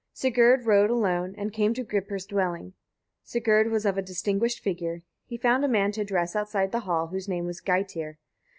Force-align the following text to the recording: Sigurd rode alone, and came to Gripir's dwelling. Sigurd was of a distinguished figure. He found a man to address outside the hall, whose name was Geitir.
Sigurd 0.13 0.65
rode 0.65 0.89
alone, 0.89 1.35
and 1.37 1.53
came 1.53 1.75
to 1.75 1.83
Gripir's 1.83 2.25
dwelling. 2.25 2.73
Sigurd 3.23 3.69
was 3.69 3.85
of 3.85 3.99
a 3.99 4.01
distinguished 4.01 4.59
figure. 4.59 5.03
He 5.27 5.37
found 5.37 5.63
a 5.63 5.67
man 5.67 5.91
to 5.91 6.01
address 6.01 6.35
outside 6.35 6.71
the 6.71 6.79
hall, 6.89 7.09
whose 7.09 7.27
name 7.29 7.45
was 7.45 7.61
Geitir. 7.61 8.17